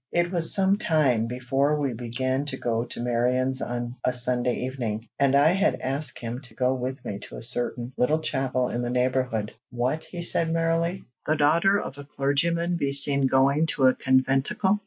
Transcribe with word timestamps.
It 0.11 0.31
was 0.31 0.51
some 0.51 0.79
time 0.79 1.27
before 1.27 1.79
we 1.79 1.93
began 1.93 2.45
to 2.45 2.57
go 2.57 2.85
to 2.85 2.99
Marion's 2.99 3.61
on 3.61 3.97
a 4.03 4.11
Sunday 4.11 4.61
evening, 4.65 5.07
and 5.19 5.35
I 5.35 5.49
had 5.49 5.79
asked 5.79 6.17
him 6.17 6.41
to 6.41 6.55
go 6.55 6.73
with 6.73 7.05
me 7.05 7.19
to 7.19 7.37
a 7.37 7.43
certain, 7.43 7.93
little 7.95 8.17
chapel 8.17 8.69
in 8.69 8.81
the 8.81 8.89
neighborhood. 8.89 9.53
"What!" 9.69 10.05
he 10.05 10.23
said 10.23 10.51
merrily, 10.51 11.03
"the 11.27 11.35
daughter 11.35 11.79
of 11.79 11.99
a 11.99 12.03
clergyman 12.03 12.77
be 12.77 12.91
seen 12.93 13.27
going 13.27 13.67
to 13.67 13.85
a 13.85 13.93
conventicle?" 13.93 14.79